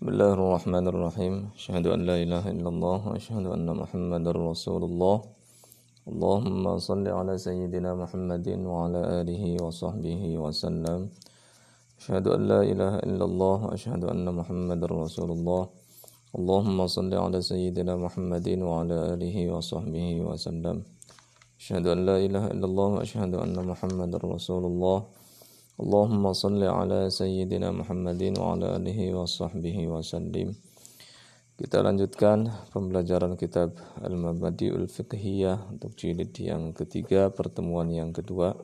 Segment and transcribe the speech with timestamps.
[0.00, 5.16] بسم الله الرحمن الرحيم أشهد أن لا إله إلا الله وأشهد أن محمدا رسول الله
[6.08, 11.00] اللهم صل على سيدنا محمد وعلى آله وصحبه وسلم
[12.00, 15.62] أشهد أن لا إله إلا الله وأشهد أن محمدا رسول الله
[16.38, 20.76] اللهم صل على سيدنا محمد وعلى آله وصحبه وسلم
[21.60, 24.98] أشهد أن لا إله إلا الله وأشهد أن محمدا رسول الله
[25.80, 30.52] Allahumma salli ala sayyidina Muhammadin wa ala alihi wa sahbihi wa sallim.
[31.56, 38.60] Kita lanjutkan pembelajaran kitab Al-Mabadi'ul Fiqhiyah untuk jilid yang ketiga, pertemuan yang kedua.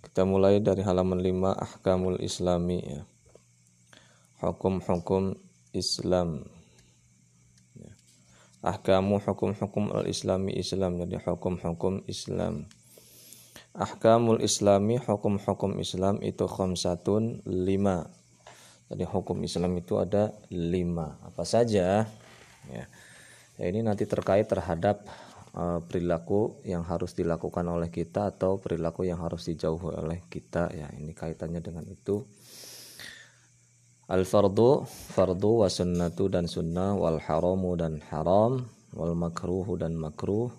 [0.00, 2.80] Kita mulai dari halaman 5 Ahkamul Islami.
[4.40, 5.36] Hukum-hukum
[5.76, 6.48] Islam.
[8.64, 12.79] Ahkamu hukum-hukum al-Islami Islam, jadi hukum-hukum Islam.
[13.70, 18.10] Ahkamul Islami hukum-hukum Islam itu khamsatun lima.
[18.90, 21.14] Jadi hukum Islam itu ada lima.
[21.22, 22.02] Apa saja?
[22.66, 22.84] Ya.
[23.54, 25.06] ya ini nanti terkait terhadap
[25.54, 30.74] uh, perilaku yang harus dilakukan oleh kita atau perilaku yang harus dijauhi oleh kita.
[30.74, 32.26] Ya ini kaitannya dengan itu.
[34.10, 34.82] Al fardu
[35.14, 40.50] fardu wa sunnatu dan sunnah wal haramu dan haram wal makruhu dan makruh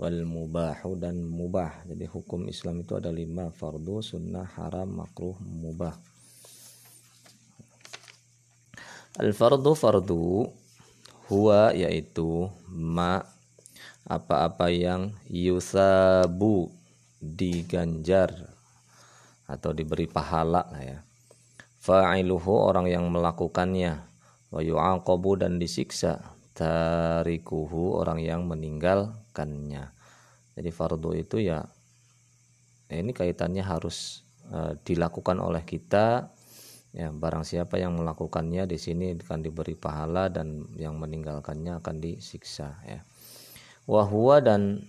[0.00, 1.84] wal mubahu dan mubah.
[1.84, 5.92] Jadi hukum Islam itu ada lima fardu, sunnah, haram, makruh, mubah.
[9.20, 10.48] Al fardu fardu
[11.28, 13.20] huwa yaitu ma
[14.08, 16.72] apa-apa yang yusabu
[17.20, 18.32] diganjar
[19.44, 20.98] atau diberi pahala lah ya.
[21.84, 24.00] Fa'iluhu orang yang melakukannya
[24.48, 29.92] wa yu'aqabu dan disiksa tarikuhu orang yang meninggalkannya.
[30.54, 31.64] Jadi fardu itu ya
[32.90, 36.28] ini kaitannya harus uh, dilakukan oleh kita
[36.90, 42.82] ya barang siapa yang melakukannya di sini akan diberi pahala dan yang meninggalkannya akan disiksa
[42.82, 43.06] ya.
[43.86, 44.84] Wahwa dan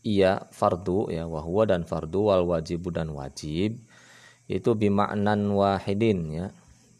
[0.00, 3.76] iya fardu ya wahwa dan fardu wal wajibu dan wajib
[4.50, 6.46] itu bimaknan wahidin ya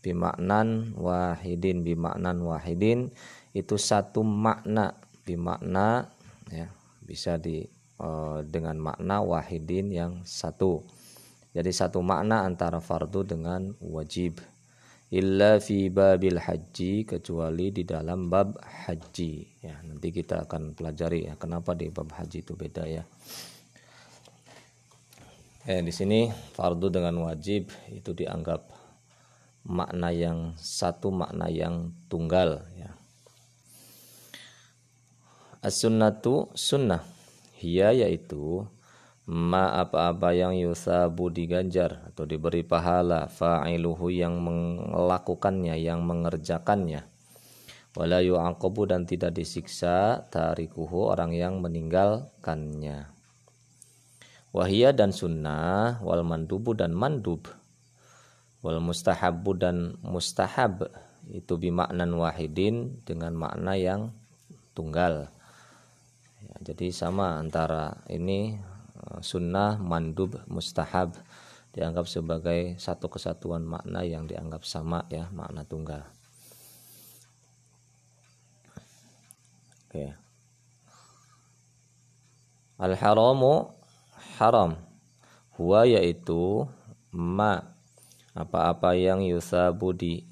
[0.01, 3.13] bimaknan wahidin bimaknan wahidin
[3.53, 6.09] itu satu makna bimakna
[6.49, 6.69] ya
[7.05, 7.67] bisa di
[8.01, 10.83] uh, dengan makna wahidin yang satu.
[11.51, 14.39] Jadi satu makna antara fardu dengan wajib.
[15.11, 19.33] Illa fi babil haji kecuali di dalam bab haji.
[19.59, 23.03] Ya nanti kita akan pelajari ya kenapa di bab haji itu beda ya.
[25.67, 28.80] Eh di sini fardu dengan wajib itu dianggap
[29.71, 32.91] makna yang satu makna yang tunggal ya.
[35.63, 37.07] As-sunnatu sunnah.
[37.61, 38.65] Hiya yaitu
[39.31, 47.07] ma apa-apa yang yusabu diganjar atau diberi pahala fa'iluhu yang melakukannya yang mengerjakannya.
[47.95, 53.13] Wala yu'aqabu dan tidak disiksa tarikuhu orang yang meninggalkannya.
[54.51, 57.60] Wahia dan sunnah wal mandubu dan mandub
[58.61, 60.89] wal mustahabu dan mustahab
[61.33, 64.13] itu bimaknan wahidin dengan makna yang
[64.77, 65.33] tunggal
[66.61, 68.61] jadi sama antara ini
[68.97, 71.17] eh, sunnah, mandub, mustahab
[71.73, 76.05] dianggap sebagai satu kesatuan makna yang dianggap sama ya makna tunggal.
[82.81, 83.75] Al haramu
[84.39, 84.79] haram.
[85.59, 86.65] Huwa yaitu
[87.13, 87.77] ma
[88.35, 90.23] apa-apa yang yusabu di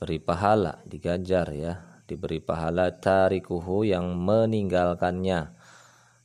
[0.00, 1.74] beri pahala digajar ya.
[2.10, 5.40] Diberi pahala tarikuhu yang meninggalkannya.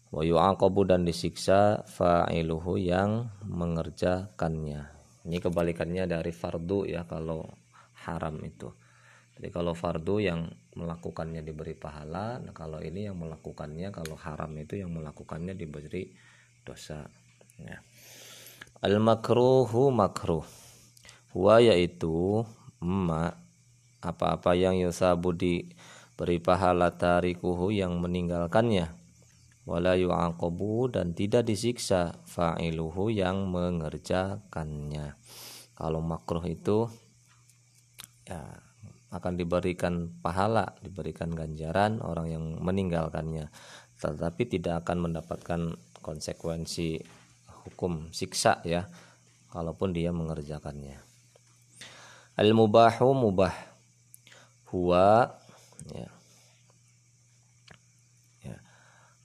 [0.10, 4.82] Wa yu'aqabu dan disiksa fa'iluhu yang mengerjakannya.
[5.30, 7.46] Ini kebalikannya dari fardu ya kalau
[8.06, 8.74] haram itu.
[9.36, 14.80] Jadi kalau fardu yang melakukannya diberi pahala nah kalau ini yang melakukannya kalau haram itu
[14.80, 16.12] yang melakukannya diberi
[16.64, 17.04] dosa
[17.60, 17.80] ya.
[18.86, 20.46] Al makruhu makruh.
[21.34, 22.46] Huwa yaitu
[22.86, 23.34] ma
[23.98, 28.94] apa-apa yang yusabu diberi pahala tarikuhu yang meninggalkannya.
[29.66, 35.18] Wala yu'aqabu dan tidak disiksa fa'iluhu yang mengerjakannya.
[35.74, 36.86] Kalau makruh itu
[38.30, 38.62] ya
[39.10, 43.50] akan diberikan pahala diberikan ganjaran orang yang meninggalkannya.
[43.98, 45.74] Tetapi tidak akan mendapatkan
[46.06, 47.02] konsekuensi
[47.66, 48.86] hukum siksa ya
[49.50, 51.02] kalaupun dia mengerjakannya.
[52.36, 53.56] Al mubahu mubah.
[54.70, 55.32] Huwa
[55.88, 56.12] ya.
[58.44, 58.60] ya.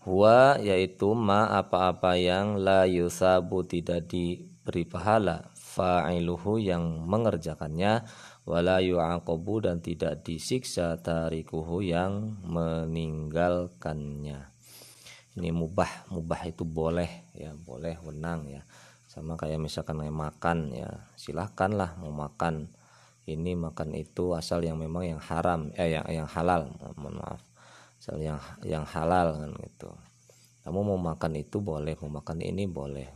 [0.06, 5.50] Huwa yaitu ma apa-apa yang la yusabu tidak diberi pahala.
[5.58, 8.06] Fa'iluhu yang mengerjakannya.
[8.46, 10.94] Wala yu'aqabu dan tidak disiksa.
[11.02, 14.50] Tarikuhu yang meninggalkannya
[15.38, 18.62] ini mubah mubah itu boleh ya boleh wenang ya.
[19.10, 22.70] Sama kayak misalkan makan ya silahkanlah mau makan
[23.30, 27.42] ini makan itu asal yang memang yang haram eh yang yang halal mohon maaf.
[28.02, 29.90] Asal yang yang halal kan gitu.
[30.66, 33.08] Kamu mau makan itu boleh mau makan ini boleh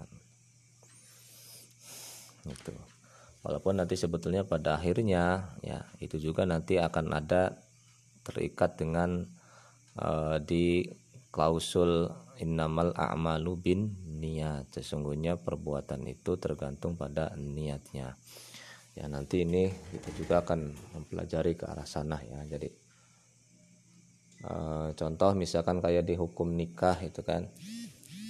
[2.46, 2.74] gitu.
[3.44, 7.60] Walaupun nanti sebetulnya pada akhirnya ya itu juga nanti akan ada
[8.24, 9.28] terikat dengan
[10.00, 10.88] uh, di
[11.34, 13.80] klausul innamal a'malu bin
[14.22, 14.70] niat.
[14.70, 18.14] Sesungguhnya perbuatan itu tergantung pada niatnya.
[18.94, 22.38] Ya nanti ini kita juga akan mempelajari ke arah sana ya.
[22.46, 22.70] Jadi
[24.46, 27.50] uh, contoh misalkan kayak di hukum nikah itu kan.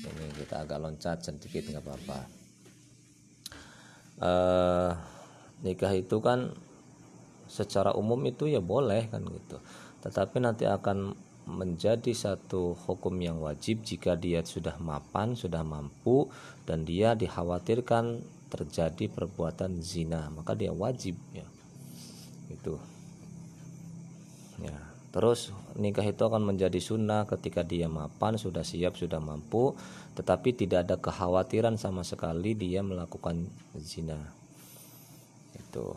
[0.05, 2.21] Ini kita agak loncat sedikit nggak apa-apa.
[4.15, 4.93] Uh,
[5.61, 6.57] nikah itu kan
[7.45, 9.61] secara umum itu ya boleh kan gitu.
[10.01, 11.13] Tetapi nanti akan
[11.45, 16.29] menjadi satu hukum yang wajib jika dia sudah mapan, sudah mampu
[16.65, 21.47] dan dia dikhawatirkan terjadi perbuatan zina, maka dia wajib ya.
[22.49, 22.81] Itu.
[24.63, 24.79] Ya.
[25.15, 29.75] Terus nikah itu akan menjadi sunnah ketika dia mapan, sudah siap, sudah mampu,
[30.19, 33.47] tetapi tidak ada kekhawatiran sama sekali dia melakukan
[33.79, 34.19] zina
[35.75, 35.95] itu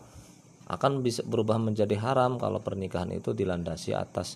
[0.67, 4.35] akan bisa berubah menjadi haram kalau pernikahan itu dilandasi atas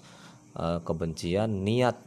[0.57, 1.97] kebencian niat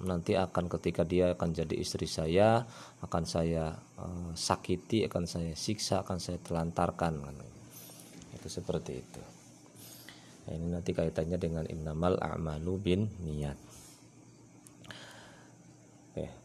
[0.00, 2.64] nanti akan ketika dia akan jadi istri saya
[3.04, 7.20] akan saya uh, sakiti akan saya siksa akan saya telantarkan
[8.32, 9.22] itu seperti itu
[10.48, 13.60] nah, ini nanti kaitannya dengan innamal a'malu bin niat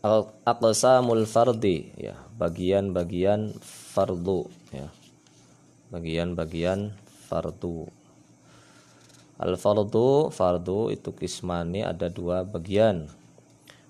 [0.06, 3.58] Aqsamul fardi ya, bagian-bagian
[3.98, 4.88] fardu ya.
[5.90, 6.94] Bagian-bagian
[7.26, 7.90] fardu.
[9.36, 13.08] Al fardu fardu itu kismani ada dua bagian.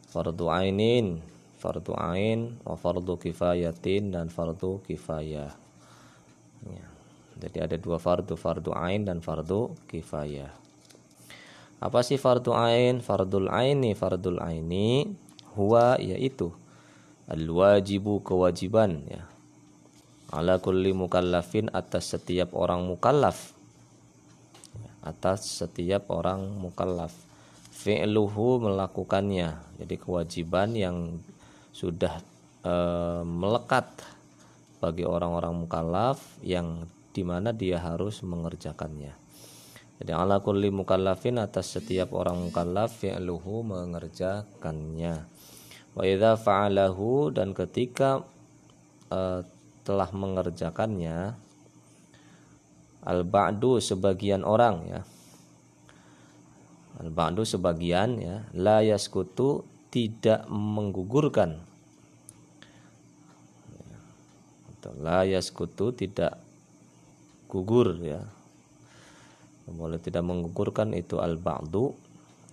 [0.10, 1.22] Fardu ainin,
[1.62, 5.54] fardu ain, wa fardu kifayatin dan fardu kifayah.
[6.66, 6.88] Ya.
[7.36, 10.50] Jadi ada dua fardu, fardu ain dan fardu kifayah.
[11.84, 13.04] Apa sih fardu ain?
[13.04, 15.06] Fardul aini, fardul aini
[15.56, 16.52] huwa yaitu
[17.32, 19.24] al-wajibu kewajiban ya
[20.36, 23.55] ala kulli mukallafin atas setiap orang mukallaf
[25.06, 27.14] atas setiap orang mukallaf.
[27.76, 29.78] Fi'luhu melakukannya.
[29.78, 31.22] Jadi kewajiban yang
[31.70, 32.18] sudah
[32.66, 32.76] e,
[33.22, 33.86] melekat
[34.82, 39.14] bagi orang-orang mukallaf yang di mana dia harus mengerjakannya.
[39.96, 45.24] Jadi ala kulli mukallafin atas setiap orang mukallaf fi'luhu mengerjakannya.
[45.96, 48.20] Wa idza fa'alahu dan ketika
[49.08, 49.40] uh,
[49.88, 51.40] telah mengerjakannya
[53.06, 55.02] al ba'du sebagian orang ya.
[57.00, 59.64] Al ba'du sebagian ya la yaskutu
[59.94, 61.62] tidak menggugurkan.
[64.76, 66.42] Atau la yaskutu tidak
[67.48, 68.26] gugur ya.
[69.66, 71.94] Boleh tidak menggugurkan itu al ba'du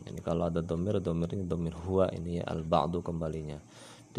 [0.03, 3.61] ini kalau ada domir domir ini domir huwa ini ya al ba'du kembalinya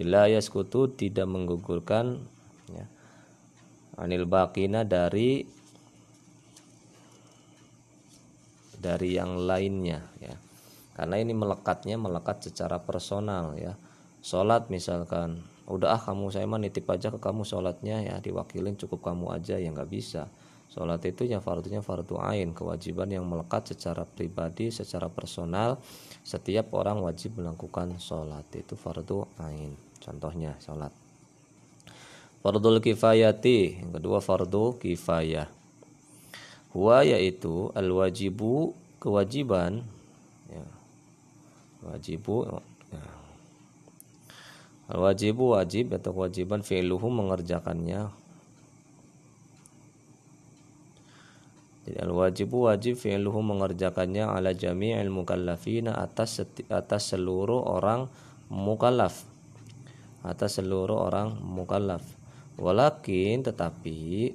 [0.01, 2.17] la yaskutu tidak menggugurkan
[2.73, 2.89] ya.
[3.93, 5.45] Anil baqina dari
[8.83, 10.35] dari yang lainnya ya
[10.99, 13.79] karena ini melekatnya melekat secara personal ya
[14.19, 18.99] sholat misalkan udah ah kamu saya mah nitip aja ke kamu sholatnya ya diwakilin cukup
[18.99, 20.27] kamu aja ya nggak bisa
[20.73, 25.77] Sholat itu yang fardunya fardu ain, kewajiban yang melekat secara pribadi, secara personal.
[26.25, 29.77] Setiap orang wajib melakukan sholat itu fardu ain.
[30.01, 30.89] Contohnya sholat.
[32.41, 35.45] Fardul kifayati, yang kedua fardu kifayah.
[36.73, 39.85] Huwa yaitu al wajibu kewajiban
[40.49, 40.65] ya.
[41.85, 42.49] wajibu
[42.89, 43.03] ya.
[44.89, 48.09] al wajibu wajib atau kewajiban fi'luhu mengerjakannya
[51.83, 56.39] Jadi al wajibu wajib fi'luhu mengerjakannya ala jami'il mukallafina atas
[56.71, 58.07] atas seluruh orang
[58.47, 59.27] mukallaf.
[60.23, 61.99] Atas seluruh orang mukallaf.
[62.55, 64.31] Walakin tetapi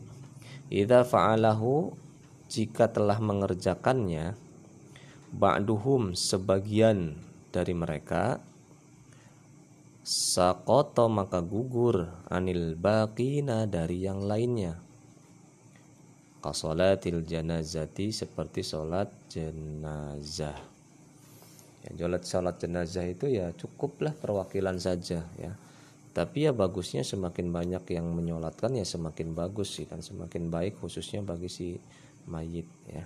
[0.68, 1.96] idza fa'alahu
[2.48, 4.32] jika telah mengerjakannya
[5.36, 7.20] ba'duhum sebagian
[7.52, 8.40] dari mereka
[10.08, 14.80] sakoto maka gugur anil baqina dari yang lainnya.
[16.40, 20.56] Kasolatil janazati seperti sholat jenazah.
[21.84, 25.52] Ya sholat sholat jenazah itu ya cukuplah perwakilan saja ya.
[26.16, 31.20] Tapi ya bagusnya semakin banyak yang menyolatkan ya semakin bagus sih kan semakin baik khususnya
[31.20, 31.76] bagi si
[32.28, 33.04] mayit ya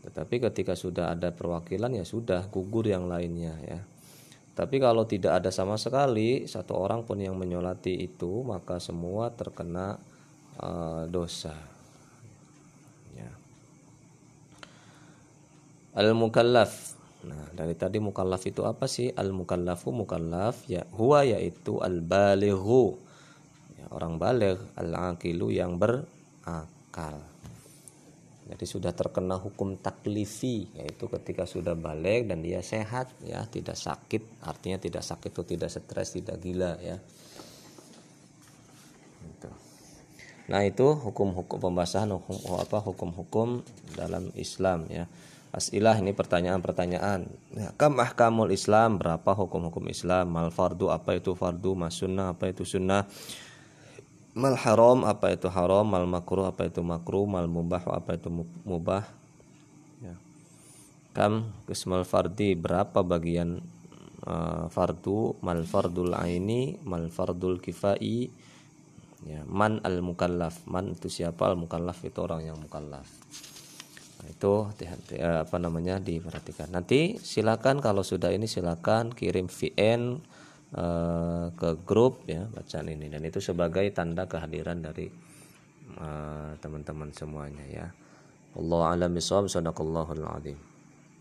[0.00, 3.80] tetapi ketika sudah ada perwakilan ya sudah gugur yang lainnya ya
[4.56, 10.00] tapi kalau tidak ada sama sekali satu orang pun yang menyolati itu maka semua terkena
[10.58, 11.54] uh, dosa
[13.14, 13.30] ya.
[15.94, 19.12] al mukallaf Nah, dari tadi mukallaf itu apa sih?
[19.12, 22.96] Al mukallafu mukallaf ya huwa yaitu al balighu.
[23.76, 26.79] Ya, orang baligh al aqilu yang berakal.
[28.50, 34.42] Jadi sudah terkena hukum taklifi yaitu ketika sudah balik dan dia sehat ya, tidak sakit,
[34.42, 36.98] artinya tidak sakit atau tidak stres, tidak gila ya.
[39.22, 39.50] Gitu.
[40.50, 43.62] Nah, itu hukum-hukum pembahasan hukum apa hukum-hukum
[43.94, 45.06] dalam Islam ya.
[45.50, 47.26] Asilah ini pertanyaan-pertanyaan.
[47.54, 50.30] Ya, kam ahkamul Islam, berapa hukum-hukum Islam?
[50.30, 51.74] Mal fardu apa itu fardu?
[51.74, 53.06] Mas apa itu sunnah?
[54.30, 55.82] Mal haram apa itu haram?
[55.82, 57.26] Mal makruh apa itu makruh?
[57.26, 58.30] Mal mubah apa itu
[58.62, 59.02] mubah?
[59.98, 60.14] Ya.
[61.10, 63.58] Kam kismal fardi berapa bagian
[64.22, 65.34] uh, fardu?
[65.42, 68.30] Mal fardul aini, mal fardul kifai.
[69.26, 70.62] Ya, man al mukallaf.
[70.70, 71.50] Man itu siapa?
[71.50, 73.10] Al mukallaf itu orang yang mukallaf.
[74.20, 74.68] Nah, itu
[75.16, 76.70] eh, apa namanya diperhatikan.
[76.70, 80.22] Nanti silakan kalau sudah ini silakan kirim VN
[80.74, 85.10] eh, ke grup ya bacaan ini dan itu sebagai tanda kehadiran dari
[85.98, 87.86] eh, teman-teman semuanya ya.
[88.50, 90.69] Allah alam bisawab sadaqallahul azim.